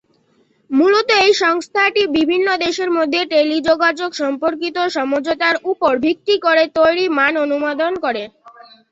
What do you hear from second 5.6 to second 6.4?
উপর ভিত্তি